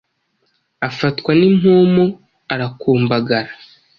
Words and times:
afatwa 0.87 1.31
n’impumu 1.39 2.05
arakumbagara 2.53 3.51